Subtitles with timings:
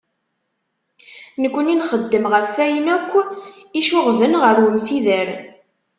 [1.41, 3.11] Nekni, nxeddem ɣef wayen yakk
[3.79, 5.29] icuɣben ɣer umsider.